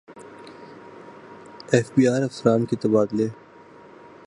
[1.73, 3.27] F B R افسران کے تبادلے